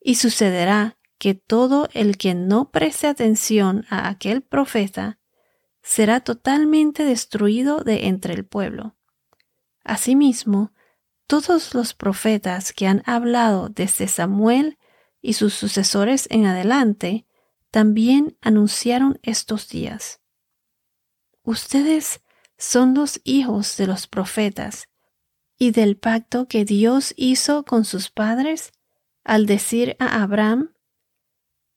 Y 0.00 0.16
sucederá 0.16 0.98
que 1.18 1.34
todo 1.34 1.88
el 1.94 2.18
que 2.18 2.34
no 2.34 2.70
preste 2.70 3.06
atención 3.06 3.86
a 3.88 4.08
aquel 4.08 4.42
profeta 4.42 5.20
será 5.82 6.20
totalmente 6.20 7.04
destruido 7.04 7.78
de 7.80 8.06
entre 8.06 8.34
el 8.34 8.44
pueblo. 8.44 8.96
Asimismo, 9.84 10.72
todos 11.26 11.74
los 11.74 11.94
profetas 11.94 12.72
que 12.72 12.86
han 12.86 13.02
hablado 13.06 13.68
desde 13.68 14.06
Samuel 14.06 14.78
y 15.20 15.34
sus 15.34 15.54
sucesores 15.54 16.26
en 16.30 16.46
adelante 16.46 17.26
también 17.70 18.36
anunciaron 18.40 19.18
estos 19.22 19.68
días. 19.68 20.20
Ustedes 21.42 22.20
son 22.58 22.94
los 22.94 23.20
hijos 23.24 23.76
de 23.76 23.86
los 23.86 24.06
profetas 24.06 24.88
y 25.58 25.70
del 25.70 25.96
pacto 25.96 26.46
que 26.46 26.64
Dios 26.64 27.14
hizo 27.16 27.64
con 27.64 27.84
sus 27.84 28.10
padres 28.10 28.72
al 29.24 29.46
decir 29.46 29.96
a 29.98 30.22
Abraham, 30.22 30.74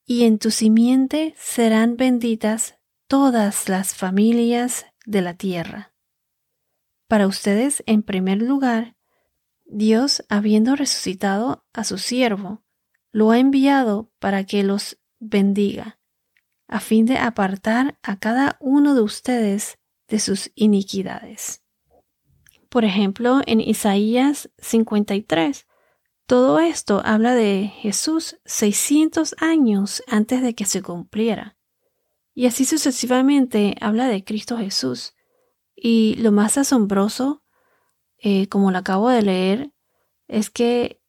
y 0.06 0.26
en 0.26 0.38
tu 0.38 0.52
simiente 0.52 1.34
serán 1.38 1.98
benditas 1.98 2.78
todas 3.08 3.70
las 3.70 3.96
familias 3.96 4.86
de 5.06 5.22
la 5.22 5.36
tierra. 5.36 5.94
Para 7.08 7.28
ustedes, 7.28 7.84
en 7.86 8.02
primer 8.02 8.42
lugar, 8.42 8.96
Dios, 9.66 10.24
habiendo 10.30 10.76
resucitado 10.76 11.66
a 11.74 11.84
su 11.84 11.98
siervo, 11.98 12.64
lo 13.12 13.32
ha 13.32 13.40
enviado 13.40 14.12
para 14.20 14.44
que 14.46 14.64
los 14.64 15.00
bendiga, 15.20 16.00
a 16.68 16.80
fin 16.80 17.06
de 17.06 17.18
apartar 17.18 17.98
a 18.02 18.20
cada 18.20 18.58
uno 18.60 18.96
de 18.96 19.02
ustedes 19.02 19.78
de 20.08 20.20
sus 20.20 20.52
iniquidades. 20.56 21.64
Por 22.70 22.86
ejemplo, 22.86 23.42
en 23.46 23.62
Isaías 23.62 24.50
53, 24.58 25.68
todo 26.26 26.60
esto 26.60 27.02
habla 27.06 27.36
de 27.36 27.72
Jesús 27.74 28.40
600 28.46 29.36
años 29.40 30.04
antes 30.08 30.42
de 30.42 30.56
que 30.56 30.66
se 30.66 30.82
cumpliera. 30.82 31.55
Y 32.36 32.48
así 32.48 32.65
sucesivamente 32.65 33.75
habla 33.80 34.08
de 34.08 34.25
Cristo 34.25 34.58
Jesús. 34.58 35.15
Y 35.74 36.15
lo 36.15 36.34
más 36.34 36.58
asombroso, 36.58 37.44
eh, 38.18 38.48
como 38.50 38.72
lo 38.72 38.77
acabo 38.77 39.10
de 39.10 39.22
leer, 39.22 39.72
es 40.27 40.50
que 40.50 41.01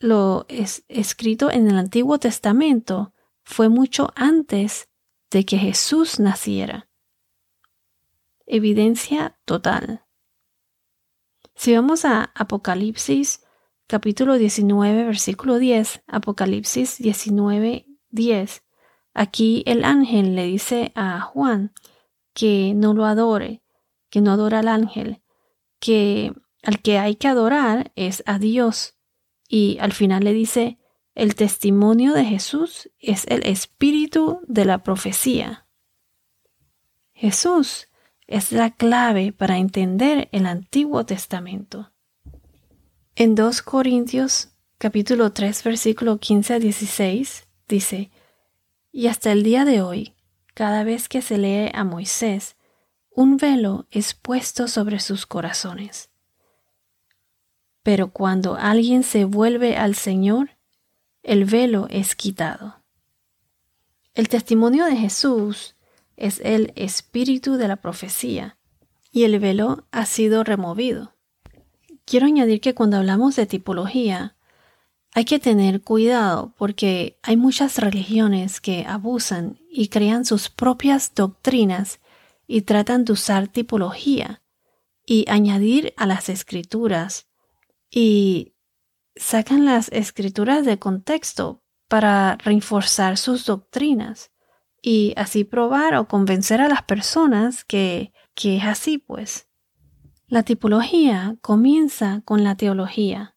lo 0.00 0.44
es 0.48 0.84
escrito 0.88 1.52
en 1.52 1.70
el 1.70 1.78
Antiguo 1.78 2.18
Testamento 2.18 3.14
fue 3.44 3.68
mucho 3.68 4.12
antes 4.16 4.88
de 5.30 5.44
que 5.44 5.56
Jesús 5.56 6.18
naciera. 6.18 6.88
Evidencia 8.46 9.38
total. 9.44 10.04
Si 11.54 11.74
vamos 11.74 12.04
a 12.04 12.32
Apocalipsis 12.34 13.44
capítulo 13.86 14.36
19 14.36 15.04
versículo 15.04 15.58
10, 15.58 16.02
Apocalipsis 16.08 16.98
19 16.98 17.86
10, 18.10 18.62
aquí 19.14 19.62
el 19.66 19.84
ángel 19.84 20.34
le 20.34 20.44
dice 20.46 20.92
a 20.94 21.20
Juan 21.20 21.72
que 22.34 22.72
no 22.74 22.94
lo 22.94 23.04
adore, 23.06 23.62
que 24.10 24.20
no 24.20 24.32
adora 24.32 24.60
al 24.60 24.68
ángel, 24.68 25.22
que 25.78 26.32
al 26.62 26.80
que 26.80 26.98
hay 26.98 27.16
que 27.16 27.28
adorar 27.28 27.92
es 27.96 28.22
a 28.26 28.38
Dios 28.38 28.96
y 29.48 29.78
al 29.80 29.92
final 29.92 30.24
le 30.24 30.32
dice, 30.32 30.78
el 31.14 31.34
testimonio 31.34 32.14
de 32.14 32.24
Jesús 32.24 32.90
es 32.98 33.26
el 33.26 33.44
espíritu 33.44 34.40
de 34.46 34.64
la 34.64 34.82
profecía. 34.82 35.66
Jesús 37.12 37.88
es 38.26 38.50
la 38.50 38.70
clave 38.70 39.32
para 39.32 39.58
entender 39.58 40.28
el 40.32 40.46
Antiguo 40.46 41.04
Testamento. 41.04 41.92
En 43.14 43.34
2 43.34 43.60
Corintios 43.60 44.48
capítulo 44.78 45.32
3 45.32 45.64
versículo 45.64 46.18
15 46.18 46.54
a 46.54 46.58
16 46.58 47.46
dice, 47.68 48.10
Y 48.92 49.08
hasta 49.08 49.32
el 49.32 49.42
día 49.42 49.64
de 49.64 49.82
hoy, 49.82 50.14
cada 50.54 50.84
vez 50.84 51.08
que 51.08 51.22
se 51.22 51.38
lee 51.38 51.70
a 51.74 51.82
Moisés, 51.82 52.56
un 53.10 53.38
velo 53.38 53.86
es 53.90 54.14
puesto 54.14 54.68
sobre 54.68 55.00
sus 55.00 55.26
corazones 55.26 56.12
pero 57.82 58.12
cuando 58.12 58.56
alguien 58.56 59.02
se 59.02 59.24
vuelve 59.24 59.76
al 59.76 59.94
Señor, 59.94 60.50
el 61.22 61.44
velo 61.44 61.86
es 61.90 62.14
quitado. 62.14 62.82
El 64.14 64.28
testimonio 64.28 64.84
de 64.84 64.96
Jesús 64.96 65.76
es 66.16 66.40
el 66.44 66.72
espíritu 66.76 67.56
de 67.56 67.68
la 67.68 67.76
profecía 67.76 68.58
y 69.10 69.24
el 69.24 69.38
velo 69.40 69.86
ha 69.90 70.06
sido 70.06 70.44
removido. 70.44 71.16
Quiero 72.04 72.26
añadir 72.26 72.60
que 72.60 72.74
cuando 72.74 72.98
hablamos 72.98 73.36
de 73.36 73.46
tipología, 73.46 74.36
hay 75.14 75.24
que 75.24 75.38
tener 75.38 75.82
cuidado 75.82 76.54
porque 76.56 77.18
hay 77.22 77.36
muchas 77.36 77.78
religiones 77.78 78.60
que 78.60 78.84
abusan 78.86 79.58
y 79.70 79.88
crean 79.88 80.24
sus 80.24 80.48
propias 80.48 81.14
doctrinas 81.14 82.00
y 82.46 82.62
tratan 82.62 83.04
de 83.04 83.12
usar 83.12 83.48
tipología 83.48 84.42
y 85.04 85.26
añadir 85.28 85.92
a 85.96 86.06
las 86.06 86.28
escrituras 86.28 87.28
y 87.90 88.54
sacan 89.14 89.66
las 89.66 89.90
escrituras 89.92 90.64
de 90.64 90.78
contexto 90.78 91.62
para 91.88 92.36
reforzar 92.36 93.18
sus 93.18 93.44
doctrinas 93.44 94.30
y 94.80 95.12
así 95.16 95.44
probar 95.44 95.94
o 95.94 96.08
convencer 96.08 96.62
a 96.62 96.68
las 96.68 96.82
personas 96.82 97.64
que, 97.64 98.12
que 98.34 98.56
es 98.56 98.64
así, 98.64 98.96
pues. 98.96 99.48
La 100.26 100.42
tipología 100.42 101.36
comienza 101.42 102.22
con 102.24 102.42
la 102.42 102.56
teología. 102.56 103.31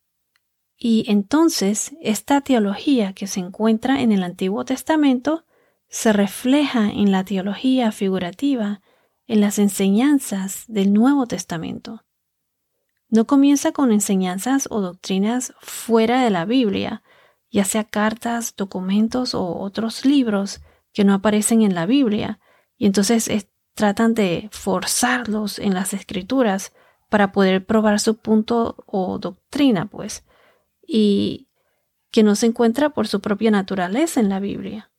Y 0.77 1.05
entonces 1.07 1.95
esta 2.01 2.41
teología 2.41 3.13
que 3.13 3.27
se 3.27 3.39
encuentra 3.39 4.01
en 4.01 4.11
el 4.11 4.23
Antiguo 4.23 4.65
Testamento 4.65 5.45
se 5.87 6.11
refleja 6.11 6.89
en 6.89 7.11
la 7.11 7.23
teología 7.23 7.91
figurativa 7.91 8.81
en 9.27 9.41
las 9.41 9.59
enseñanzas 9.59 10.65
del 10.67 10.93
Nuevo 10.93 11.25
Testamento. 11.25 12.03
No 13.09 13.25
comienza 13.25 13.71
con 13.71 13.91
enseñanzas 13.91 14.67
o 14.69 14.81
doctrinas 14.81 15.53
fuera 15.59 16.23
de 16.23 16.29
la 16.29 16.45
Biblia, 16.45 17.03
ya 17.49 17.63
sea 17.63 17.83
cartas, 17.83 18.55
documentos 18.55 19.33
o 19.33 19.59
otros 19.59 20.05
libros 20.05 20.61
que 20.91 21.03
no 21.03 21.13
aparecen 21.13 21.61
en 21.61 21.75
la 21.75 21.85
Biblia, 21.85 22.39
y 22.77 22.85
entonces 22.85 23.29
tratan 23.73 24.13
de 24.13 24.49
forzarlos 24.51 25.59
en 25.59 25.73
las 25.73 25.93
escrituras 25.93 26.73
para 27.09 27.31
poder 27.31 27.65
probar 27.65 27.99
su 27.99 28.17
punto 28.17 28.83
o 28.85 29.19
doctrina, 29.19 29.85
pues, 29.85 30.25
y 30.87 31.49
que 32.11 32.23
no 32.23 32.35
se 32.35 32.45
encuentra 32.45 32.91
por 32.91 33.07
su 33.07 33.21
propia 33.21 33.51
naturaleza 33.51 34.19
en 34.19 34.29
la 34.29 34.39
Biblia. 34.39 34.91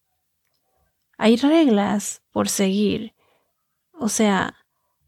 Hay 1.18 1.36
reglas 1.36 2.22
por 2.30 2.48
seguir, 2.48 3.14
o 3.92 4.08
sea, 4.08 4.54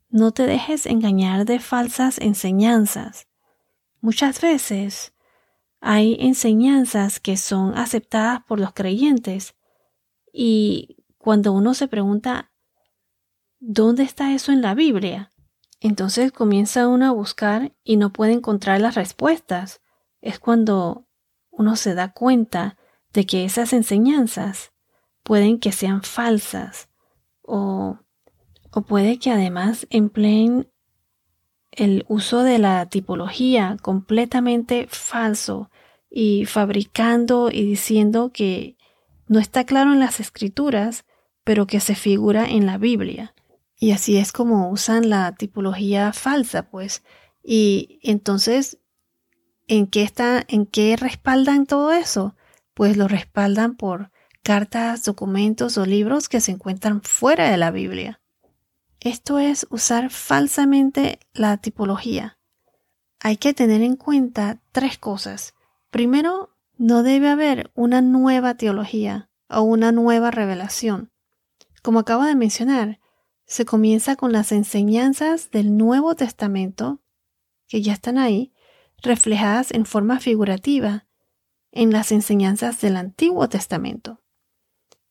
no 0.09 0.33
te 0.33 0.47
dejes 0.47 0.87
engañar 0.87 1.45
de 1.45 1.61
falsas 1.61 2.19
enseñanzas. 2.19 3.29
Muchas 4.01 4.41
veces 4.41 5.13
hay 5.81 6.17
enseñanzas 6.21 7.21
que 7.21 7.37
son 7.37 7.77
aceptadas 7.77 8.43
por 8.45 8.59
los 8.59 8.73
creyentes 8.73 9.55
y 10.33 11.05
cuando 11.19 11.53
uno 11.53 11.75
se 11.75 11.89
pregunta, 11.89 12.53
¿dónde 13.61 14.03
está 14.03 14.33
eso 14.33 14.51
en 14.53 14.63
la 14.63 14.75
Biblia? 14.75 15.31
Entonces 15.81 16.33
comienza 16.33 16.89
uno 16.89 17.07
a 17.07 17.13
buscar 17.13 17.73
y 17.85 17.97
no 17.97 18.13
puede 18.13 18.33
encontrar 18.33 18.81
las 18.81 18.95
respuestas. 18.95 19.81
Es 20.21 20.39
cuando 20.39 21.07
uno 21.51 21.77
se 21.77 21.95
da 21.95 22.13
cuenta 22.13 22.77
de 23.13 23.27
que 23.27 23.45
esas 23.45 23.73
enseñanzas 23.73 24.73
pueden 25.23 25.59
que 25.59 25.73
sean 25.73 26.03
falsas 26.03 26.89
o 27.43 27.99
o 28.71 28.83
puede 28.83 29.19
que 29.19 29.31
además 29.31 29.87
empleen 29.91 30.71
el 31.71 32.05
uso 32.09 32.43
de 32.43 32.59
la 32.59 32.87
tipología 32.87 33.77
completamente 33.83 34.87
falso 34.91 35.71
y 36.11 36.45
fabricando 36.47 37.51
y 37.51 37.63
diciendo 37.63 38.31
que 38.33 38.77
no 39.27 39.39
está 39.39 39.65
claro 39.65 39.93
en 39.93 40.01
las 40.01 40.21
escrituras, 40.21 41.05
pero 41.45 41.67
que 41.67 41.81
se 41.81 41.95
figura 41.95 42.49
en 42.49 42.67
la 42.67 42.79
Biblia. 42.79 43.35
Y 43.77 43.93
así 43.93 44.17
es 44.17 44.33
como 44.33 44.71
usan 44.71 45.09
la 45.09 45.35
tipología 45.35 46.13
falsa, 46.13 46.71
pues. 46.71 47.05
Y 47.43 48.01
entonces, 48.03 48.79
¿en 49.69 49.87
qué 49.87 50.03
está, 50.03 50.45
en 50.49 50.67
qué 50.67 50.97
respaldan 50.97 51.67
todo 51.67 51.93
eso? 51.93 52.35
Pues 52.75 52.97
lo 52.97 53.07
respaldan 53.07 53.77
por 53.77 54.11
cartas, 54.43 55.05
documentos 55.05 55.79
o 55.79 55.87
libros 55.87 56.29
que 56.29 56.41
se 56.41 56.53
encuentran 56.53 57.03
fuera 57.03 57.51
de 57.51 57.57
la 57.59 57.71
Biblia. 57.71 58.21
Esto 59.01 59.39
es 59.39 59.67
usar 59.71 60.11
falsamente 60.11 61.21
la 61.33 61.59
tipología. 61.59 62.39
Hay 63.21 63.37
que 63.37 63.55
tener 63.55 63.83
en 63.83 63.97
cuenta 63.97 64.61
tres 64.73 64.99
cosas. 64.99 65.55
Primero, 65.91 66.57
no 66.77 67.03
debe 67.03 67.29
haber 67.29 67.71
una 67.75 68.01
nueva 68.01 68.55
teología 68.55 69.29
o 69.49 69.63
una 69.63 69.93
nueva 69.93 70.31
revelación. 70.31 71.11
Como 71.83 72.01
acabo 72.01 72.25
de 72.25 72.35
mencionar, 72.35 73.01
se 73.45 73.65
comienza 73.65 74.17
con 74.17 74.33
las 74.33 74.53
enseñanzas 74.53 75.51
del 75.51 75.77
Nuevo 75.77 76.15
Testamento, 76.15 77.01
que 77.67 77.83
ya 77.83 77.93
están 77.93 78.19
ahí, 78.19 78.53
reflejadas 79.03 79.71
en 79.71 79.87
forma 79.87 80.21
figurativa 80.21 81.07
en 81.73 81.93
las 81.93 82.13
enseñanzas 82.13 82.81
del 82.81 82.97
Antiguo 82.97 83.49
Testamento. 83.49 84.21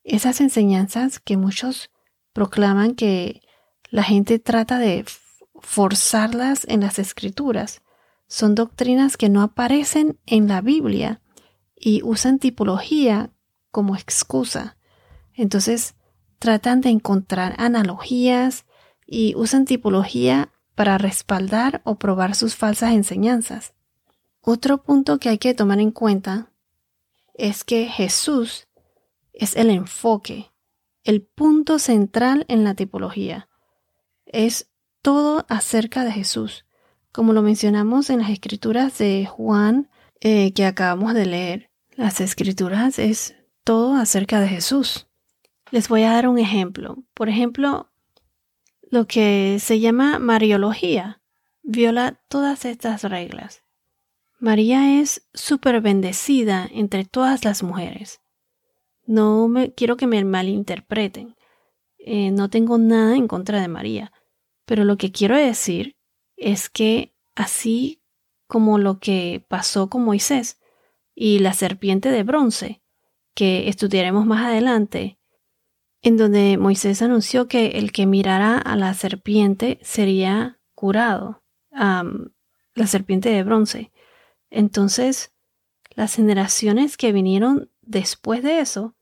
esas 0.03 0.39
enseñanzas 0.39 1.19
que 1.19 1.35
muchos 1.35 1.89
proclaman 2.31 2.95
que 2.95 3.41
la 3.89 4.03
gente 4.03 4.39
trata 4.39 4.79
de 4.79 5.03
forzarlas 5.59 6.65
en 6.69 6.79
las 6.79 6.97
escrituras. 6.97 7.81
Son 8.27 8.55
doctrinas 8.55 9.17
que 9.17 9.27
no 9.27 9.41
aparecen 9.41 10.17
en 10.25 10.47
la 10.47 10.61
Biblia 10.61 11.21
y 11.75 12.01
usan 12.03 12.39
tipología 12.39 13.31
como 13.69 13.95
excusa. 13.95 14.77
Entonces 15.33 15.95
tratan 16.39 16.81
de 16.81 16.89
encontrar 16.89 17.55
analogías 17.57 18.65
y 19.05 19.35
usan 19.35 19.65
tipología 19.65 20.51
para 20.75 20.97
respaldar 20.97 21.81
o 21.83 21.95
probar 21.95 22.35
sus 22.35 22.55
falsas 22.55 22.93
enseñanzas. 22.93 23.73
Otro 24.49 24.81
punto 24.81 25.19
que 25.19 25.27
hay 25.27 25.39
que 25.39 25.53
tomar 25.53 25.81
en 25.81 25.91
cuenta 25.91 26.49
es 27.33 27.65
que 27.65 27.87
Jesús 27.87 28.69
es 29.33 29.57
el 29.57 29.69
enfoque, 29.69 30.53
el 31.03 31.21
punto 31.21 31.79
central 31.79 32.45
en 32.47 32.63
la 32.63 32.73
tipología. 32.73 33.49
Es 34.25 34.69
todo 35.01 35.45
acerca 35.49 36.05
de 36.05 36.13
Jesús, 36.13 36.63
como 37.11 37.33
lo 37.33 37.41
mencionamos 37.41 38.09
en 38.09 38.19
las 38.19 38.29
escrituras 38.29 38.97
de 38.97 39.25
Juan 39.25 39.89
eh, 40.21 40.53
que 40.53 40.65
acabamos 40.65 41.13
de 41.13 41.25
leer. 41.25 41.69
Las 41.97 42.21
escrituras 42.21 42.99
es 42.99 43.35
todo 43.65 43.95
acerca 43.95 44.39
de 44.39 44.47
Jesús. 44.47 45.07
Les 45.71 45.89
voy 45.89 46.03
a 46.03 46.13
dar 46.13 46.29
un 46.29 46.39
ejemplo. 46.39 47.03
Por 47.13 47.27
ejemplo, 47.27 47.91
lo 48.91 49.07
que 49.07 49.57
se 49.59 49.81
llama 49.81 50.19
Mariología 50.19 51.19
viola 51.63 52.21
todas 52.29 52.63
estas 52.63 53.03
reglas. 53.03 53.66
María 54.39 54.99
es 55.01 55.27
súper 55.33 55.81
bendecida 55.81 56.69
entre 56.71 57.05
todas 57.05 57.43
las 57.43 57.63
mujeres. 57.63 58.21
No 59.05 59.47
me 59.47 59.73
quiero 59.73 59.97
que 59.97 60.05
me 60.05 60.23
malinterpreten. 60.23 61.35
Eh, 61.97 62.31
no 62.31 62.49
tengo 62.49 62.77
nada 62.77 63.15
en 63.15 63.27
contra 63.27 63.59
de 63.61 63.67
María. 63.67 64.11
Pero 64.65 64.83
lo 64.83 64.97
que 64.97 65.11
quiero 65.11 65.35
decir 65.35 65.95
es 66.35 66.69
que 66.69 67.13
así 67.35 68.01
como 68.47 68.77
lo 68.77 68.99
que 68.99 69.43
pasó 69.47 69.89
con 69.89 70.03
Moisés 70.03 70.59
y 71.15 71.39
la 71.39 71.53
serpiente 71.53 72.09
de 72.09 72.23
bronce, 72.23 72.81
que 73.33 73.69
estudiaremos 73.69 74.25
más 74.25 74.45
adelante, 74.45 75.19
en 76.01 76.17
donde 76.17 76.57
Moisés 76.57 77.01
anunció 77.01 77.47
que 77.47 77.79
el 77.79 77.91
que 77.91 78.05
mirara 78.05 78.57
a 78.57 78.75
la 78.75 78.93
serpiente 78.93 79.79
sería 79.81 80.59
curado, 80.75 81.43
la 81.71 82.87
serpiente 82.87 83.29
de 83.29 83.43
bronce. 83.43 83.91
Entonces, 84.49 85.33
las 85.91 86.15
generaciones 86.15 86.97
que 86.97 87.11
vinieron 87.11 87.71
después 87.81 88.43
de 88.43 88.59
eso 88.59 88.95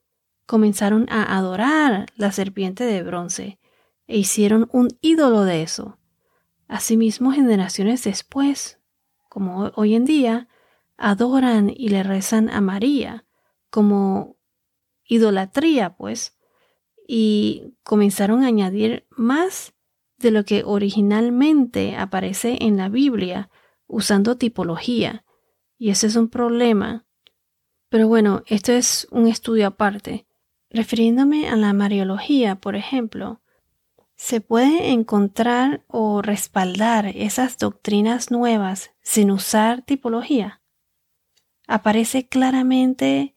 comenzaron 0.45 1.07
a 1.09 1.37
adorar 1.37 2.07
la 2.15 2.31
serpiente 2.31 2.83
de 2.83 3.03
bronce 3.03 3.59
e 4.07 4.17
hicieron 4.17 4.69
un 4.71 4.89
ídolo 5.01 5.43
de 5.43 5.63
eso. 5.63 5.97
Asimismo, 6.67 7.31
generaciones 7.31 8.03
después, 8.03 8.79
como 9.29 9.71
hoy 9.75 9.95
en 9.95 10.05
día, 10.05 10.47
adoran 10.97 11.71
y 11.75 11.89
le 11.89 12.03
rezan 12.03 12.49
a 12.49 12.61
María 12.61 13.25
como 13.69 14.37
idolatría, 15.03 15.95
pues, 15.97 16.37
y 17.07 17.75
comenzaron 17.83 18.43
a 18.43 18.47
añadir 18.47 19.05
más 19.09 19.73
de 20.17 20.31
lo 20.31 20.45
que 20.45 20.63
originalmente 20.63 21.95
aparece 21.97 22.57
en 22.61 22.77
la 22.77 22.89
Biblia 22.89 23.49
usando 23.87 24.37
tipología. 24.37 25.24
Y 25.77 25.89
ese 25.89 26.07
es 26.07 26.15
un 26.15 26.29
problema. 26.29 27.05
Pero 27.89 28.07
bueno, 28.07 28.43
esto 28.47 28.71
es 28.71 29.07
un 29.11 29.27
estudio 29.27 29.67
aparte. 29.67 30.25
Refiriéndome 30.69 31.49
a 31.49 31.55
la 31.55 31.73
Mariología, 31.73 32.55
por 32.55 32.75
ejemplo, 32.75 33.41
¿Se 34.17 34.39
puede 34.39 34.91
encontrar 34.91 35.83
o 35.87 36.21
respaldar 36.21 37.07
esas 37.07 37.57
doctrinas 37.57 38.31
nuevas 38.31 38.91
sin 39.01 39.29
usar 39.29 39.81
tipología? 39.81 40.61
¿Aparece 41.67 42.27
claramente 42.27 43.35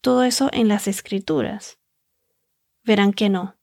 todo 0.00 0.22
eso 0.22 0.48
en 0.52 0.68
las 0.68 0.86
escrituras? 0.86 1.78
Verán 2.84 3.12
que 3.12 3.28
no. 3.28 3.56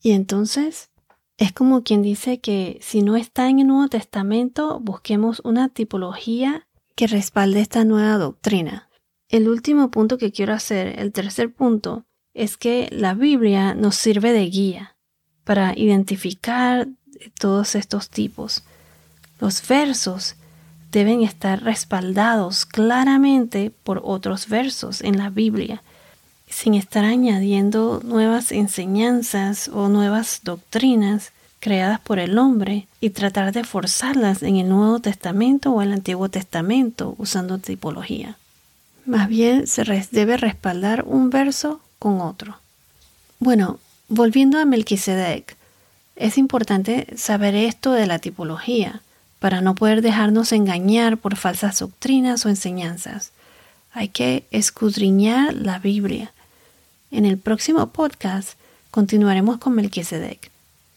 Y 0.00 0.12
entonces 0.12 0.90
es 1.38 1.52
como 1.52 1.82
quien 1.82 2.02
dice 2.02 2.40
que 2.40 2.78
si 2.80 3.02
no 3.02 3.16
está 3.16 3.48
en 3.48 3.58
el 3.58 3.66
Nuevo 3.66 3.88
Testamento, 3.88 4.78
busquemos 4.78 5.40
una 5.44 5.68
tipología 5.68 6.68
que 6.94 7.06
respalde 7.06 7.60
esta 7.60 7.84
nueva 7.84 8.18
doctrina. 8.18 8.88
El 9.28 9.48
último 9.48 9.90
punto 9.90 10.18
que 10.18 10.32
quiero 10.32 10.52
hacer, 10.52 10.98
el 10.98 11.12
tercer 11.12 11.52
punto, 11.52 12.04
es 12.34 12.56
que 12.56 12.88
la 12.90 13.14
Biblia 13.14 13.74
nos 13.74 13.96
sirve 13.96 14.32
de 14.32 14.46
guía 14.46 14.96
para 15.44 15.76
identificar 15.76 16.88
todos 17.38 17.74
estos 17.74 18.10
tipos. 18.10 18.62
Los 19.40 19.66
versos 19.66 20.36
deben 20.90 21.22
estar 21.22 21.62
respaldados 21.62 22.66
claramente 22.66 23.70
por 23.70 24.02
otros 24.04 24.48
versos 24.48 25.00
en 25.00 25.18
la 25.18 25.30
Biblia, 25.30 25.82
sin 26.48 26.74
estar 26.74 27.04
añadiendo 27.04 28.02
nuevas 28.04 28.52
enseñanzas 28.52 29.68
o 29.68 29.88
nuevas 29.88 30.40
doctrinas 30.44 31.32
creadas 31.62 32.00
por 32.00 32.18
el 32.18 32.36
hombre 32.36 32.86
y 33.00 33.08
tratar 33.10 33.52
de 33.52 33.64
forzarlas 33.64 34.42
en 34.42 34.56
el 34.56 34.68
Nuevo 34.68 34.98
Testamento 34.98 35.72
o 35.72 35.80
el 35.80 35.92
Antiguo 35.92 36.28
Testamento 36.28 37.14
usando 37.16 37.56
tipología. 37.56 38.36
Más 39.06 39.28
bien 39.28 39.66
se 39.66 39.84
debe 40.10 40.36
respaldar 40.36 41.04
un 41.06 41.30
verso 41.30 41.80
con 41.98 42.20
otro. 42.20 42.58
Bueno, 43.38 43.78
Volviendo 44.14 44.58
a 44.58 44.66
Melquisedec, 44.66 45.56
es 46.16 46.36
importante 46.36 47.06
saber 47.16 47.54
esto 47.54 47.92
de 47.92 48.06
la 48.06 48.18
tipología 48.18 49.00
para 49.38 49.62
no 49.62 49.74
poder 49.74 50.02
dejarnos 50.02 50.52
engañar 50.52 51.16
por 51.16 51.36
falsas 51.36 51.78
doctrinas 51.78 52.44
o 52.44 52.50
enseñanzas. 52.50 53.32
Hay 53.90 54.08
que 54.08 54.44
escudriñar 54.50 55.54
la 55.54 55.78
Biblia. 55.78 56.30
En 57.10 57.24
el 57.24 57.38
próximo 57.38 57.86
podcast 57.86 58.58
continuaremos 58.90 59.56
con 59.56 59.76
Melquisedec 59.76 60.51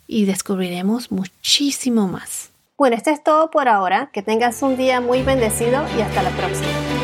y 0.08 0.26
descubriremos 0.26 1.12
muchísimo 1.12 2.08
más. 2.08 2.52
Bueno, 2.78 2.96
esto 2.96 3.10
es 3.10 3.24
todo 3.24 3.52
por 3.52 3.68
ahora. 3.70 4.10
Que 4.12 4.22
tengas 4.22 4.62
un 4.62 4.76
día 4.76 5.00
muy 5.02 5.22
bendecido 5.22 5.86
y 5.98 6.02
hasta 6.02 6.24
la 6.24 6.32
próxima. 6.32 6.95